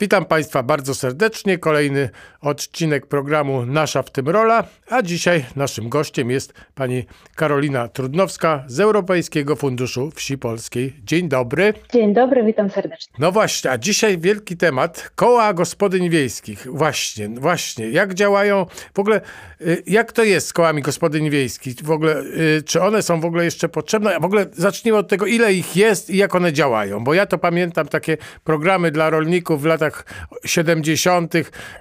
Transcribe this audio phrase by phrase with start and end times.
[0.00, 1.58] Witam Państwa bardzo serdecznie.
[1.58, 2.10] Kolejny
[2.40, 8.80] odcinek programu Nasza w tym rola, a dzisiaj naszym gościem jest pani Karolina Trudnowska z
[8.80, 10.92] Europejskiego Funduszu Wsi Polskiej.
[11.04, 11.74] Dzień dobry.
[11.92, 13.14] Dzień dobry, witam serdecznie.
[13.18, 16.66] No właśnie, a dzisiaj wielki temat koła gospodyń wiejskich.
[16.70, 17.90] Właśnie, właśnie.
[17.90, 19.20] Jak działają, w ogóle
[19.60, 21.74] y, jak to jest z kołami gospodyń wiejskich?
[21.82, 24.20] W ogóle, y, czy one są w ogóle jeszcze potrzebne?
[24.20, 27.38] W ogóle zacznijmy od tego, ile ich jest i jak one działają, bo ja to
[27.38, 30.04] pamiętam takie programy dla rolników w latach latach
[30.44, 31.34] 70.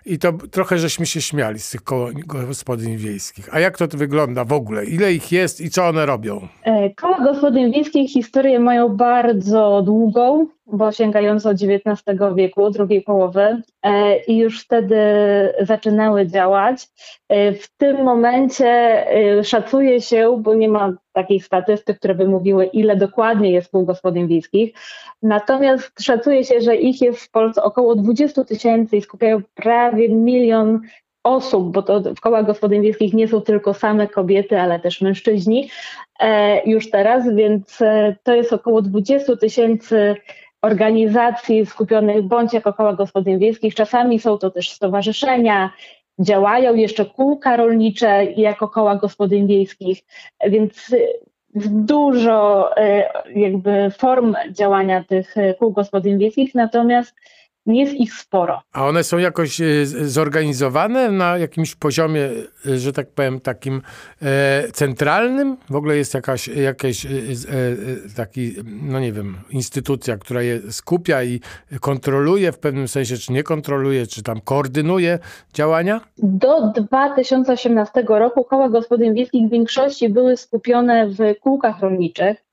[0.06, 3.56] i to trochę żeśmy się śmiali z tych koło gospodyń wiejskich.
[3.56, 4.86] A jak to wygląda w ogóle?
[4.86, 6.48] Ile ich jest i co one robią?
[6.64, 14.18] E, koła gospodyń wiejskich historię mają bardzo długą, bo sięgającą XIX wieku, drugiej połowy e,
[14.24, 14.98] i już wtedy
[15.62, 16.88] zaczynały działać.
[17.30, 19.06] E, w tym momencie
[19.44, 24.28] szacuje się, bo nie ma takich statystyk, które by mówiły, ile dokładnie jest kół gospodyń
[24.28, 24.74] wiejskich,
[25.22, 30.82] natomiast szacuje się, że ich jest w Polsce około 20 tysięcy i skupiają prawie milion
[31.24, 35.70] osób, bo to w kołach gospodyń wiejskich nie są tylko same kobiety, ale też mężczyźni
[36.20, 40.16] e, już teraz, więc e, to jest około 20 tysięcy
[40.68, 43.76] organizacji skupionych bądź jako koła gospodyń wiejskich.
[43.76, 45.70] Czasami są to też stowarzyszenia,
[46.20, 50.04] działają jeszcze kółka rolnicze jako koła gospodyń wiejskich,
[50.48, 50.96] więc
[51.66, 57.16] dużo e, jakby form działania tych kół gospodyń wiejskich, natomiast
[57.76, 58.62] jest ich sporo.
[58.74, 62.30] A one są jakoś e, zorganizowane na jakimś poziomie,
[62.66, 63.82] e, że tak powiem, takim
[64.22, 65.58] e, centralnym?
[65.70, 67.08] W ogóle jest jakaś, jakaś
[68.16, 71.40] taki, no nie wiem, instytucja, która je skupia i
[71.82, 75.20] kontroluje w pewnym sensie, czy nie kontroluje, czy tam koordynuje
[75.54, 76.02] działania?
[76.18, 82.47] Do 2018 roku koła gospodyń wiejskich w większości były skupione w kółkach rolniczych.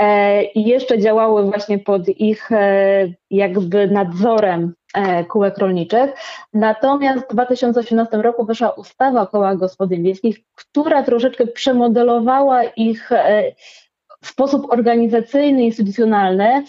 [0.00, 6.10] E, i jeszcze działały właśnie pod ich e, jakby nadzorem e, kółek rolniczych.
[6.52, 13.10] Natomiast w 2018 roku wyszła ustawa o kołach gospodyń wiejskich, która troszeczkę przemodelowała ich
[14.24, 16.64] sposób organizacyjny, instytucjonalny.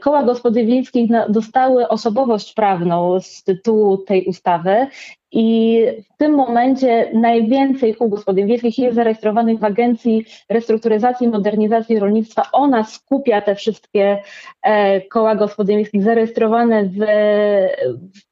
[0.00, 4.86] Koła gospodyń wiejskich dostały osobowość prawną z tytułu tej ustawy
[5.32, 5.82] i
[6.14, 12.42] w tym momencie najwięcej kół gospodyń wiejskich jest zarejestrowanych w Agencji Restrukturyzacji i Modernizacji Rolnictwa.
[12.52, 14.22] Ona skupia te wszystkie
[14.62, 16.96] e, koła gospodyń wiejskich zarejestrowane w,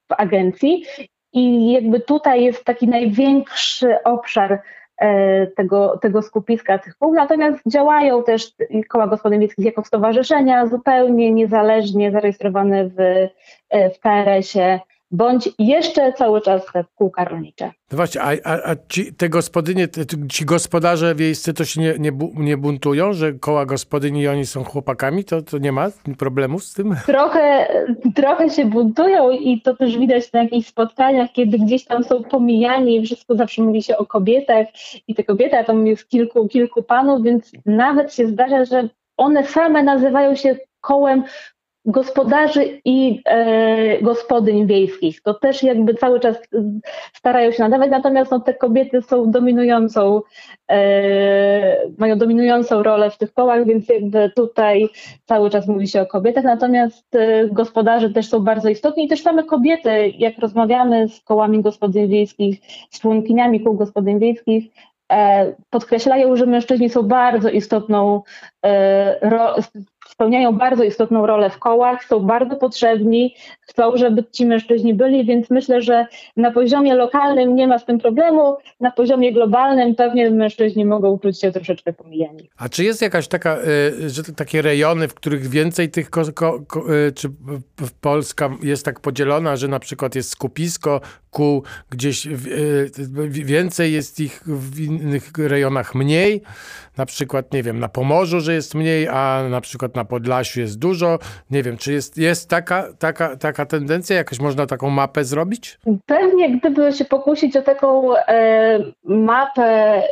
[0.08, 0.84] w agencji.
[1.32, 4.62] I jakby tutaj jest taki największy obszar
[4.98, 7.14] e, tego, tego skupiska tych kół.
[7.14, 8.52] Natomiast działają też
[8.88, 13.00] koła gospodyń wiejskich jako stowarzyszenia zupełnie niezależnie zarejestrowane w,
[13.70, 17.72] e, w KRS-ie bądź jeszcze cały czas te kółka rolnicze.
[17.92, 21.94] No właśnie, a, a, a ci, te gospodynie, te, ci gospodarze wiejscy to się nie,
[21.98, 25.24] nie, nie buntują, że koła gospodyni i oni są chłopakami?
[25.24, 25.88] To, to nie ma
[26.18, 26.96] problemów z tym?
[27.06, 27.68] Trochę,
[28.14, 32.96] trochę się buntują i to też widać na jakichś spotkaniach, kiedy gdzieś tam są pomijani
[32.96, 34.66] i wszystko zawsze mówi się o kobietach
[35.08, 39.44] i te kobiety, a tam jest kilku, kilku panów, więc nawet się zdarza, że one
[39.44, 41.24] same nazywają się kołem
[41.88, 45.22] gospodarzy i e, gospodyń wiejskich.
[45.22, 46.36] To też jakby cały czas
[47.14, 50.20] starają się nadawać, natomiast no, te kobiety są dominującą,
[50.70, 54.88] e, mają dominującą rolę w tych kołach, więc jakby tutaj
[55.24, 59.22] cały czas mówi się o kobietach, natomiast e, gospodarze też są bardzo istotni i też
[59.22, 62.60] same kobiety, jak rozmawiamy z kołami gospodyń wiejskich,
[62.90, 64.64] z członkiniami kół gospodyń wiejskich,
[65.12, 68.22] e, podkreślają, że mężczyźni są bardzo istotną
[68.66, 69.18] e,
[70.18, 75.50] spełniają bardzo istotną rolę w kołach, są bardzo potrzebni, chcą, żeby ci mężczyźni byli, więc
[75.50, 76.06] myślę, że
[76.36, 81.40] na poziomie lokalnym nie ma z tym problemu, na poziomie globalnym pewnie mężczyźni mogą czuć
[81.40, 82.50] się troszeczkę pomijani.
[82.56, 86.60] A czy jest jakaś taka, y, że takie rejony, w których więcej tych, ko, ko,
[86.66, 87.28] ko, y, czy
[88.00, 92.90] Polska jest tak podzielona, że na przykład jest skupisko kół, gdzieś y,
[93.30, 96.42] więcej jest ich w innych rejonach mniej,
[96.96, 100.78] na przykład, nie wiem, na Pomorzu, że jest mniej, a na przykład na Podlasiu jest
[100.78, 101.18] dużo.
[101.50, 105.78] Nie wiem, czy jest, jest taka, taka, taka tendencja, jakoś można taką mapę zrobić?
[106.06, 110.02] Pewnie, gdyby się pokusić o taką e, mapę, e,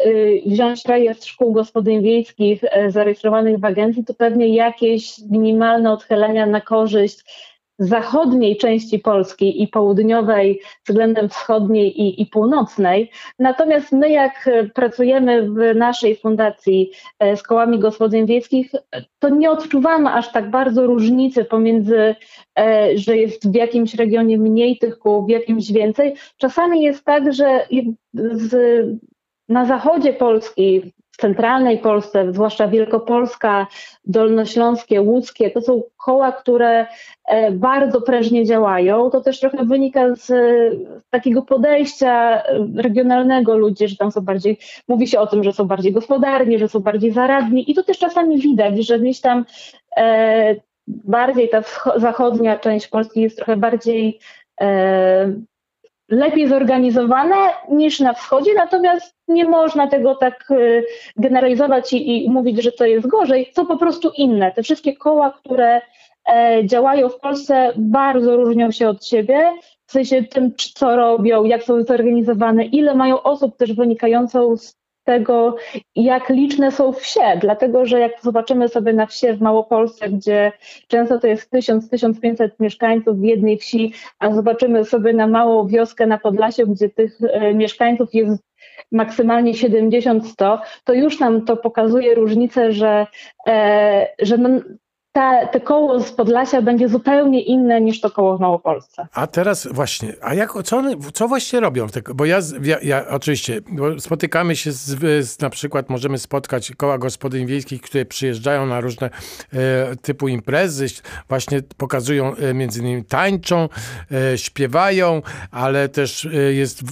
[0.47, 6.61] wziąć rejestr szkół gospodyń wiejskich e, zarejestrowanych w agencji, to pewnie jakieś minimalne odchylenia na
[6.61, 7.25] korzyść
[7.79, 13.11] zachodniej części Polski i południowej względem wschodniej i, i, północnej.
[13.39, 18.73] Natomiast my, jak pracujemy w naszej fundacji e, z kołami gospodyń wiejskich,
[19.19, 22.15] to nie odczuwamy aż tak bardzo różnicy pomiędzy,
[22.59, 26.15] e, że jest w jakimś regionie mniej tych kół, w jakimś więcej.
[26.37, 27.67] Czasami jest tak, że
[28.15, 28.57] z,
[29.49, 33.67] na zachodzie Polski, w centralnej Polsce, zwłaszcza Wielkopolska,
[34.05, 36.87] Dolnośląskie, Łódzkie, to są koła, które
[37.29, 39.11] e, bardzo prężnie działają.
[39.11, 40.33] To też trochę wynika z,
[41.11, 42.43] takiego podejścia
[42.77, 44.59] regionalnego ludzi, że tam są bardziej,
[44.89, 47.99] mówi się o tym, że są bardziej gospodarni, że są bardziej zaradni i to też
[47.99, 49.45] czasami widać, że gdzieś tam
[49.97, 50.55] e,
[50.87, 51.63] bardziej ta
[51.97, 54.19] zachodnia część Polski jest trochę bardziej
[54.61, 55.33] e,
[56.09, 57.37] lepiej zorganizowane
[57.69, 60.83] niż na wschodzie, natomiast nie można tego tak e,
[61.17, 63.53] generalizować i, i mówić, że to jest gorzej.
[63.55, 64.53] Są po prostu inne.
[64.53, 65.81] Te wszystkie koła, które
[66.29, 69.53] e, działają w Polsce, bardzo różnią się od siebie.
[69.87, 74.77] W sensie tym, co robią, jak są zorganizowane, ile mają osób też wynikającą z
[75.07, 75.57] tego,
[75.97, 80.53] jak liczne są wsie, dlatego że jak zobaczymy sobie na wsie w Małopolsce, gdzie
[80.89, 86.19] często to jest 1000-1500 mieszkańców w jednej wsi, a zobaczymy sobie na małą wioskę na
[86.19, 88.43] Podlasiu, gdzie tych e, mieszkańców jest
[88.93, 93.07] maksymalnie 70-100, to już nam to pokazuje różnicę, że,
[93.47, 94.49] e, że no,
[95.17, 99.07] ta, te koło z Podlasia będzie zupełnie inne niż to koło w Małopolsce.
[99.15, 101.87] A teraz właśnie, a jak, co, one, co właśnie robią?
[102.15, 103.61] Bo ja, ja, ja oczywiście,
[103.99, 104.85] spotykamy się z,
[105.27, 109.11] z, na przykład, możemy spotkać koła gospodyń wiejskich, które przyjeżdżają na różne
[109.53, 110.87] e, typu imprezy,
[111.29, 113.69] właśnie pokazują, e, między innymi tańczą,
[114.33, 116.85] e, śpiewają, ale też e, jest e,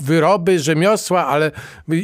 [0.00, 1.50] wyroby, rzemiosła, ale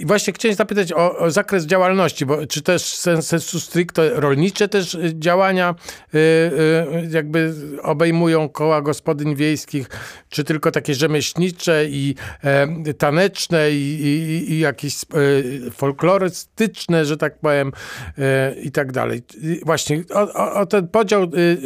[0.05, 2.83] właśnie chciałem zapytać o, o zakres działalności, bo czy też
[3.21, 5.75] sensu stricto rolniczy, rzeczywiście też y, działania
[6.15, 9.89] y, y, jakby obejmują koła gospodyń wiejskich,
[10.29, 12.15] czy tylko takie rzemieślnicze i
[12.45, 17.73] e, taneczne i, i, i jakieś e, folklorystyczne, że tak powiem
[18.19, 19.23] e, i tak dalej.
[19.65, 21.23] Właśnie o, o ten podział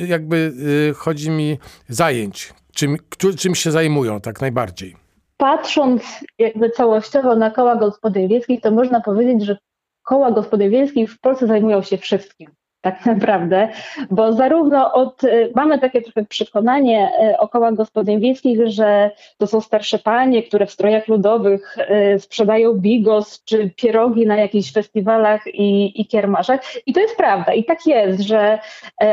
[0.07, 0.53] jakby
[0.97, 1.59] chodzi mi
[1.89, 2.97] zajęć, czym,
[3.39, 4.97] czym się zajmują tak najbardziej.
[5.37, 6.03] Patrząc
[6.39, 9.57] jakby całościowo na koła gospodyń wiejskich, to można powiedzieć, że
[10.03, 12.51] koła gospodyń wiejskich w Polsce zajmują się wszystkim
[12.83, 13.69] tak naprawdę,
[14.11, 19.47] bo zarówno od, y, mamy takie trochę przekonanie y, o kołach gospodyń wiejskich, że to
[19.47, 21.77] są starsze panie, które w strojach ludowych
[22.15, 26.61] y, sprzedają bigos czy pierogi na jakichś festiwalach i, i kiermaszach.
[26.87, 27.55] I to jest prawda.
[27.55, 28.59] I tak jest, że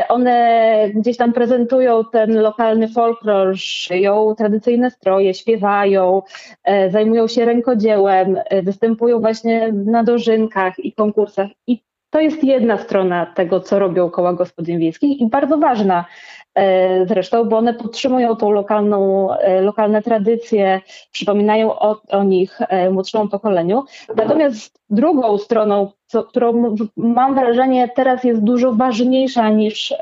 [0.08, 6.22] one gdzieś tam prezentują ten lokalny folklor, szyją tradycyjne stroje, śpiewają,
[6.88, 11.48] zajmują się rękodziełem, występują właśnie na dożynkach i konkursach.
[11.66, 16.04] I to jest jedna strona tego, co robią koła gospodyń wiejskich i bardzo ważna
[16.54, 20.80] e, zresztą, bo one podtrzymują tą lokalną, e, lokalne tradycje,
[21.10, 23.84] przypominają o, o nich e, młodszemu pokoleniu.
[24.16, 29.94] Natomiast drugą stroną, co, którą mam wrażenie teraz jest dużo ważniejsza niż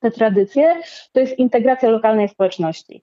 [0.00, 0.74] te tradycje,
[1.12, 3.02] to jest integracja lokalnej społeczności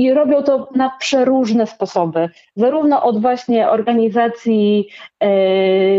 [0.00, 2.28] i robią to na przeróżne sposoby.
[2.56, 4.88] Zarówno od właśnie organizacji
[5.20, 5.28] e,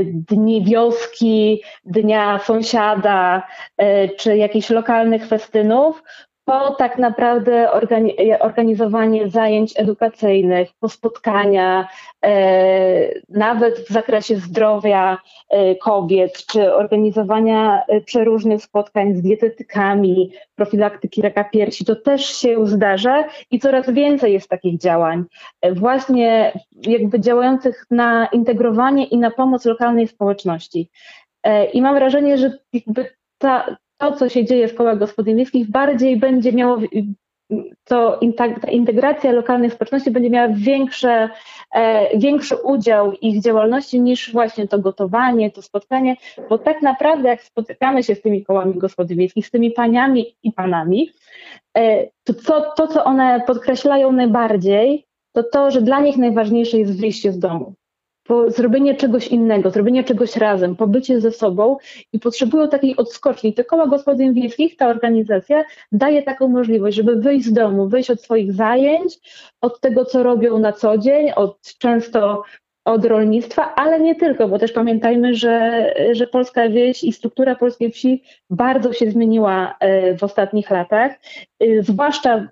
[0.04, 3.44] dni wioski, dnia sąsiada,
[3.78, 6.04] e, czy jakichś lokalnych festynów,
[6.46, 7.72] po tak naprawdę
[8.40, 11.88] organizowanie zajęć edukacyjnych, po spotkania,
[12.26, 15.18] e, nawet w zakresie zdrowia
[15.50, 22.68] e, kobiet, czy organizowania e, przeróżnych spotkań z dietetykami, profilaktyki raka piersi, to też się
[22.68, 25.24] zdarza i coraz więcej jest takich działań,
[25.72, 30.90] właśnie jakby działających na integrowanie i na pomoc lokalnej społeczności.
[31.74, 36.18] I mam wrażenie, że jakby ta, to, co się dzieje w kołach gospodyń wiejskich, bardziej
[36.18, 36.78] będzie miało,
[37.84, 41.30] to ta integracja lokalnych społeczności będzie miała większe,
[41.76, 46.16] e, większy udział ich działalności niż właśnie to gotowanie, to spotkanie,
[46.50, 50.52] bo tak naprawdę jak spotykamy się z tymi kołami gospodyń wiejskich, z tymi paniami i
[50.52, 51.12] panami,
[51.78, 55.06] e, to co, to, co one podkreślają najbardziej,
[55.36, 57.74] to to, że dla nich najważniejsze jest wyjście z domu
[58.48, 61.78] zrobienie czegoś innego, zrobienie czegoś razem, pobycie ze sobą
[62.14, 63.54] i potrzebują takiej odskoczni.
[63.54, 68.22] Te koła gospodyń wiejskich, ta organizacja daje taką możliwość, żeby wyjść z domu, wyjść od
[68.22, 69.20] swoich zajęć,
[69.62, 72.44] od tego, co robią na co dzień, od często
[72.86, 77.92] od rolnictwa, ale nie tylko, bo też pamiętajmy, że, że polska wieś i struktura polskiej
[77.92, 81.12] wsi bardzo się zmieniła e, w ostatnich latach,
[81.60, 82.48] e, zwłaszcza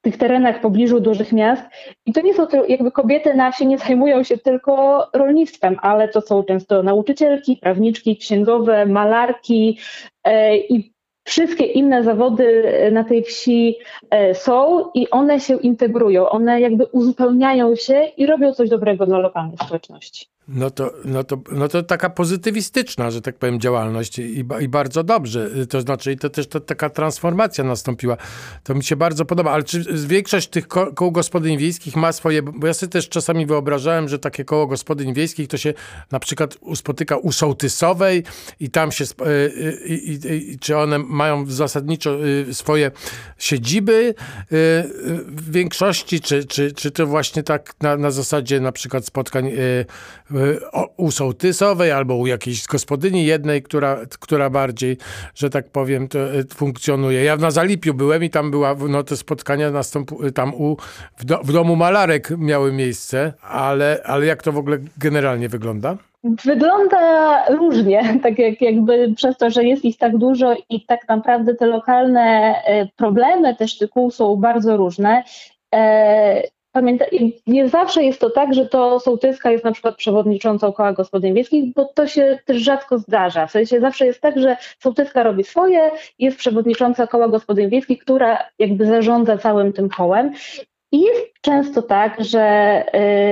[0.00, 1.62] tych terenach w pobliżu dużych miast.
[2.06, 6.08] I to nie są to, jakby kobiety na wsi nie zajmują się tylko rolnictwem, ale
[6.08, 9.78] to są często nauczycielki, prawniczki, księgowe, malarki
[10.24, 10.92] e, i
[11.24, 13.78] wszystkie inne zawody na tej wsi
[14.10, 19.18] e, są i one się integrują, one jakby uzupełniają się i robią coś dobrego dla
[19.18, 20.26] lokalnej społeczności.
[20.52, 25.04] No to, no, to, no to taka pozytywistyczna, że tak powiem, działalność i, i bardzo
[25.04, 25.50] dobrze.
[25.66, 28.16] To znaczy, to też to, taka transformacja nastąpiła.
[28.64, 29.50] To mi się bardzo podoba.
[29.50, 32.42] Ale czy większość tych ko kół gospodyń wiejskich ma swoje...
[32.42, 35.74] Bo ja sobie też czasami wyobrażałem, że takie koło gospodyń wiejskich to się
[36.10, 38.24] na przykład spotyka u Sołtysowej
[38.60, 39.04] i tam się...
[39.86, 42.18] I, i, czy one mają zasadniczo
[42.52, 42.90] swoje
[43.38, 44.14] siedziby
[45.26, 49.52] w większości, czy, czy, czy to właśnie tak na, na zasadzie na przykład spotkań
[50.96, 54.96] u sołtysowej albo u jakiejś gospodyni jednej, która, która bardziej,
[55.34, 57.24] że tak powiem, to e, funkcjonuje.
[57.24, 60.76] Ja na Zalipiu byłem i tam była, no te spotkania nastąp, tam u,
[61.16, 65.96] w, do, w domu malarek miały miejsce, ale, ale jak to w ogóle generalnie wygląda?
[66.44, 71.54] Wygląda różnie, tak jak jakby przez to, że jest ich tak dużo i tak naprawdę
[71.54, 75.22] te lokalne e, problemy też tych kół są bardzo różne.
[76.72, 81.34] Pamiętaj, nie zawsze jest to tak, że to sołtyska jest na przykład przewodniczącą koła gospodyń
[81.34, 83.46] wiejskich, bo to się też rzadko zdarza.
[83.46, 88.38] W sensie zawsze jest tak, że sołtyska robi swoje, jest przewodnicząca koła gospodyń wiejskich, która
[88.58, 90.32] jakby zarządza całym tym kołem
[90.92, 92.84] i jest często tak, że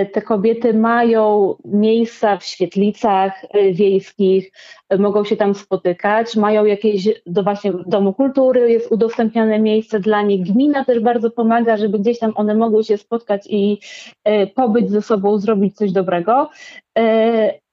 [0.03, 4.53] y, te kobiety mają miejsca w świetlicach y, wiejskich,
[4.99, 10.53] mogą się tam spotykać, mają jakieś, do właśnie Domu Kultury jest udostępnione miejsce dla nich.
[10.53, 13.81] Gmina też bardzo pomaga, żeby gdzieś tam one mogły się spotkać i
[14.29, 16.51] y, pobyć ze sobą, zrobić coś dobrego.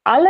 [0.04, 0.30] Ale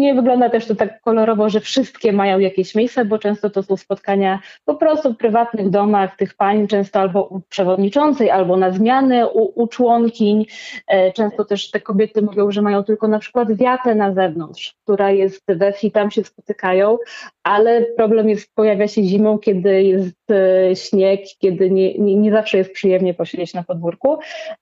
[0.00, 3.76] nie wygląda też to tak kolorowo, że wszystkie mają jakieś miejsce, bo często to są
[3.76, 9.28] spotkania po prostu w prywatnych domach tych pań, często albo u przewodniczącej, albo na zmiany
[9.28, 10.46] u, u członkiń.
[10.88, 15.10] E, często też te kobiety mówią, że mają tylko na przykład wiatę na zewnątrz, która
[15.10, 16.98] jest we wsi, tam się spotykają,
[17.42, 22.58] ale problem jest, pojawia się zimą, kiedy jest e, śnieg, kiedy nie, nie, nie zawsze
[22.58, 24.18] jest przyjemnie posiedzieć na podwórku.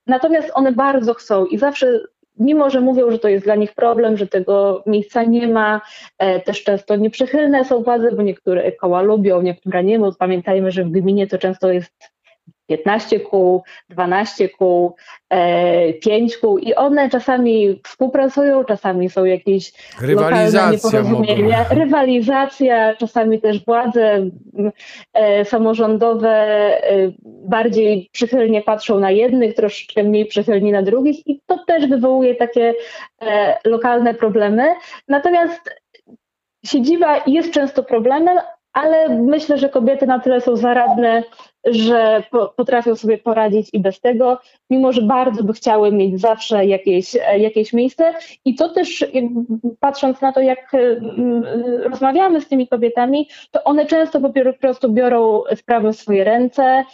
[0.06, 2.00] Natomiast one bardzo chcą i zawsze
[2.38, 5.80] mimo że mówią, że to jest dla nich problem, że tego miejsca nie ma,
[6.18, 10.84] e, też często nieprzychylne są władze, bo niektóre koła lubią, niektóre nie, bo pamiętajmy, że
[10.84, 12.17] w gminie to często jest
[12.68, 14.96] 15 kół, 12 kół,
[16.02, 21.74] 5 e, kół i one czasami współpracują, czasami są jakieś Rywalizacja nieporozumienia, mogą.
[21.80, 24.30] rywalizacja, czasami też władze
[25.14, 31.64] e, samorządowe e, bardziej przychylnie patrzą na jednych, troszeczkę mniej przychylnie na drugich i to
[31.66, 32.74] też wywołuje takie
[33.64, 34.74] lokalne problemy.
[35.08, 35.60] Natomiast
[36.64, 38.38] siedziba jest często problemem,
[38.72, 41.22] ale myślę, że kobiety na tyle są zaradne,
[41.70, 42.22] że
[42.56, 44.38] potrafią sobie poradzić i bez tego,
[44.70, 48.14] mimo że bardzo by chciały mieć zawsze jakieś, jakieś miejsce.
[48.44, 49.06] I to też,
[49.80, 51.44] patrząc na to, jak mm,
[51.82, 56.84] rozmawiamy z tymi kobietami, to one często po prostu biorą sprawę w swoje ręce,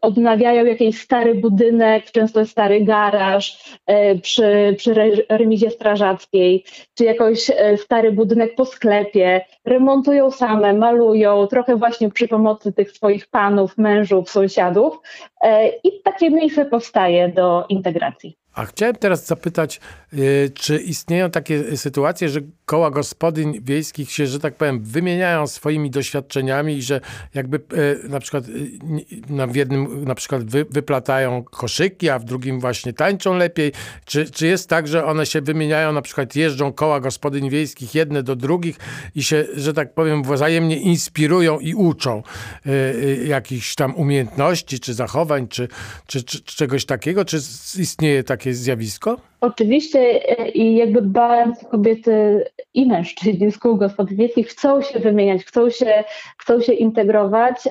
[0.00, 4.94] odnawiają jakiś stary budynek, często stary garaż e, przy, przy
[5.28, 6.64] remizie strażackiej,
[6.94, 12.90] czy jakiś e, stary budynek po sklepie, remontują same, malują, trochę właśnie przy pomocy tych
[12.90, 15.00] swoich panów, mężów, sąsiadów
[15.40, 18.38] e, i takie miejsce powstaje do integracji.
[18.54, 19.80] A chciałem teraz zapytać,
[20.12, 25.90] y, czy istnieją takie sytuacje, że koła gospodyń wiejskich się, że tak powiem, wymieniają swoimi
[25.90, 27.00] doświadczeniami i że
[27.34, 32.92] jakby y, na przykład y, w jednym na przykład wyplatają koszyki, a w drugim właśnie
[32.92, 33.72] tańczą lepiej?
[34.04, 38.22] Czy, czy jest tak, że one się wymieniają, na przykład jeżdżą koła gospodyń wiejskich jedne
[38.22, 38.76] do drugich
[39.14, 42.22] i się, że tak powiem, wzajemnie inspirują i uczą
[43.26, 45.68] jakichś tam umiejętności, czy zachowań, czy,
[46.06, 47.24] czy, czy, czegoś takiego?
[47.24, 47.36] Czy
[47.78, 49.16] istnieje takie takie zjawisko?
[49.40, 50.00] Oczywiście
[50.38, 55.70] e, i jakby bardzo kobiety i mężczyźni z kół gospodyń wiejskich chcą się wymieniać, chcą
[55.70, 56.04] się,
[56.38, 57.68] chcą się integrować.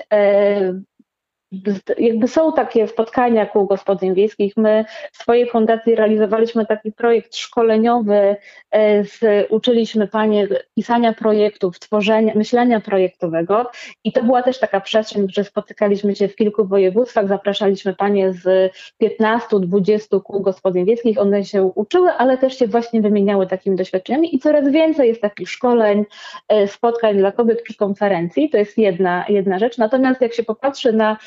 [1.98, 4.57] Jakby są takie spotkania kół gospodyń wiejskich.
[4.57, 8.36] My w swojej fundacji realizowaliśmy taki projekt szkoleniowy,
[8.72, 13.72] e, z, uczyliśmy panie pisania projektów, tworzenia, myślenia projektowego.
[14.03, 18.74] I to była też taka przestrzeń, że spotykaliśmy się w kilku województwach, zapraszaliśmy panie z
[19.01, 24.36] 15-20 kół gospodyń wiejskich, one się uczyły, ale też się właśnie wymieniały takimi doświadczeniami.
[24.36, 26.05] I coraz więcej jest takich szkoleń,
[26.48, 30.93] e, spotkań dla kobiet przy konferencji, to jest jedna, jedna rzecz, natomiast jak się popatrzy
[30.93, 31.17] na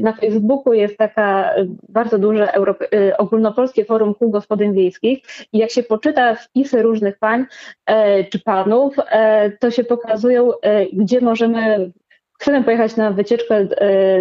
[0.00, 5.18] na Facebooku jest taka e, bardzo duże e, ogólnopolskie forum kół gospodyń wiejskich
[5.52, 7.44] i jak się poczyta wpisy różnych pań
[8.30, 8.96] czy panów,
[9.60, 10.50] to się pokazują,
[10.92, 11.92] gdzie możemy
[12.42, 13.66] chcemy pojechać na wycieczkę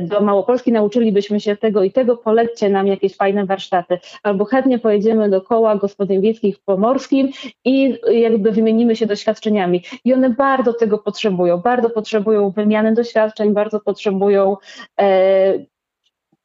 [0.01, 3.99] do Małopolski, nauczylibyśmy się tego i tego, polećcie nam jakieś fajne warsztaty.
[4.23, 7.29] Albo chętnie pojedziemy do koła gospodyń wiejskich w Pomorskim
[7.65, 9.83] i jakby wymienimy się doświadczeniami.
[10.05, 14.57] I one bardzo tego potrzebują, bardzo potrzebują wymiany doświadczeń, bardzo potrzebują
[14.99, 15.53] e,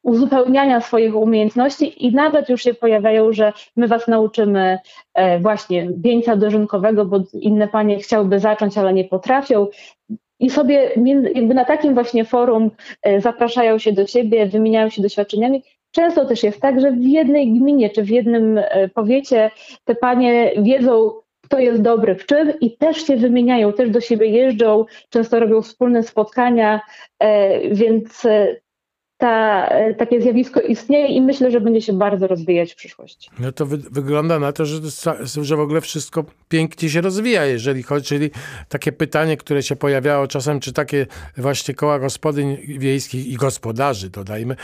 [0.03, 4.79] uzupełniania swoich umiejętności i nawet już się pojawiają, że my was nauczymy
[5.13, 9.67] e, właśnie wieńca dożynkowego, bo inne panie chciałyby zacząć, ale nie potrafią.
[10.39, 10.91] I sobie
[11.35, 12.71] jakby na takim właśnie forum
[13.03, 15.63] e, zapraszają się do siebie, wymieniają się doświadczeniami.
[15.91, 19.51] Często też jest tak, że w jednej gminie czy w jednym e, powiecie
[19.83, 21.11] te panie wiedzą,
[21.43, 25.61] kto jest dobry w czym i też się wymieniają, też do siebie jeżdżą, często robią
[25.61, 26.81] wspólne spotkania,
[27.71, 28.27] więc
[29.17, 33.29] ta, e, takie zjawisko istnieje i myślę, że będzie się bardzo rozwijać w przyszłości.
[33.39, 34.79] No to wy, wygląda na to, że,
[35.41, 38.29] że w ogóle wszystko pięknie się rozwija, jeżeli chodzi, czyli
[38.69, 41.05] takie pytanie, które się pojawiało czasem, czy takie
[41.37, 44.55] właśnie koła gospodyń wiejskich i gospodarzy, dodajmy,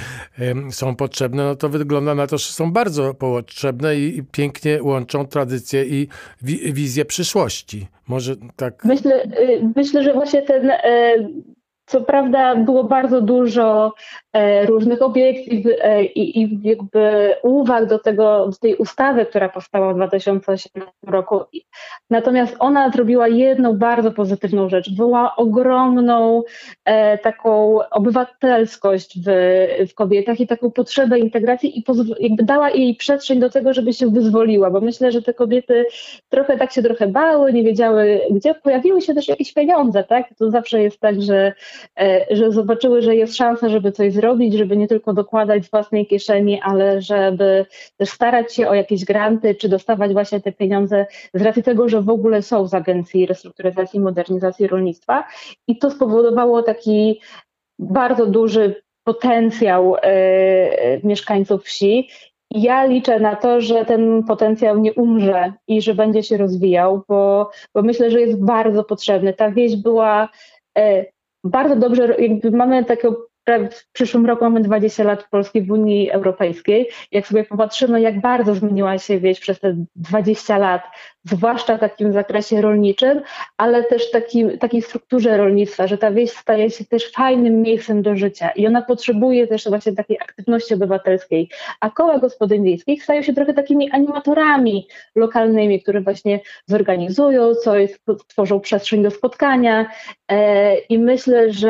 [0.72, 5.27] są potrzebne, no to wygląda na to, że są bardzo potrzebne i, i pięknie łączą
[5.27, 6.07] tradycję i
[6.41, 7.88] wi wizję przyszłości.
[8.07, 8.86] Może tak.
[8.86, 11.15] Myślę, y, myślę że właśnie ten e,
[11.86, 13.93] co prawda było bardzo dużo
[14.66, 19.96] różnych obiekcji e, i, i jakby uwag do tego, do tej ustawy, która powstała w
[19.96, 20.70] 2018
[21.08, 21.40] roku.
[22.10, 24.96] Natomiast ona zrobiła jedną bardzo pozytywną rzecz.
[24.96, 26.44] Była ogromną
[26.86, 29.30] e, taką obywatelskość w,
[29.90, 31.84] w kobietach i taką potrzebę integracji i
[32.20, 35.86] jakby dała jej przestrzeń do tego, żeby się wyzwoliła, bo myślę, że te kobiety
[36.30, 38.54] trochę tak się trochę bały, nie wiedziały gdzie.
[38.54, 40.25] Pojawiły się też jakieś pieniądze, tak?
[40.40, 41.54] To zawsze jest tak, że
[42.00, 44.23] E, że zobaczyły, że jest szansa, żeby coś zrobić,
[44.58, 47.65] żeby nie tylko dokładać z własnej kieszeni, ale żeby
[47.98, 52.01] też starać się o jakieś granty, czy dostawać właśnie te pieniądze z racji tego, że
[52.01, 55.24] w ogóle są z Agencji Restrukturyzacji i Modernizacji Rolnictwa.
[55.68, 57.22] I to spowodowało taki
[57.80, 62.10] bardzo duży potencjał e, mieszkańców wsi.
[62.51, 67.50] Ja liczę na to, że ten potencjał nie umrze i że będzie się rozwijał, bo,
[67.75, 69.34] bo myślę, że jest bardzo potrzebny.
[69.34, 70.30] Ta wieś była
[70.77, 71.06] e,
[71.44, 73.13] bardzo dobrze, jakby mamy taką
[73.48, 76.90] w przyszłym roku mamy 20 lat Polski w Unii Europejskiej.
[77.12, 80.82] Jak sobie popatrzymy, jak bardzo zmieniła się wieś przez te 20 lat,
[81.24, 83.22] zwłaszcza w takim zakresie rolniczym,
[83.58, 88.16] ale też takim, takiej strukturze rolnictwa, że ta wieś staje się też fajnym miejscem do
[88.16, 91.50] życia i ona potrzebuje też właśnie takiej aktywności obywatelskiej.
[91.80, 97.90] A koła gospodyń wiejskich stają się trochę takimi animatorami lokalnymi, które właśnie zorganizują coś,
[98.28, 99.86] tworzą przestrzeń do spotkania
[100.32, 101.70] e, i myślę, że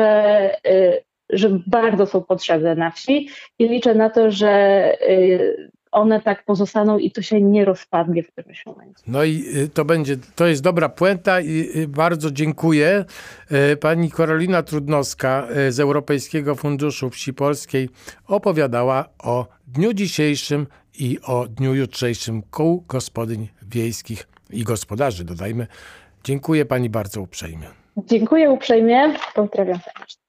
[0.66, 3.28] e, że bardzo są potrzebne na wsi
[3.58, 8.32] i liczę na to, że y, one tak pozostaną i to się nie rozpadnie w
[8.32, 9.04] którymś momencie.
[9.06, 13.04] No i y, to będzie, to jest dobra puenta i y, bardzo dziękuję.
[13.80, 17.88] Pani Karolina Trudnowska z Europejskiego Funduszu Wsi Polskiej
[18.28, 20.66] opowiadała o dniu dzisiejszym
[20.98, 25.66] i o dniu jutrzejszym kół gospodyń wiejskich i gospodarzy, dodajmy.
[26.24, 27.66] Dziękuję pani bardzo uprzejmie.
[27.96, 29.14] Dziękuję uprzejmie.
[29.34, 30.23] Pozdrawiam serdecznie.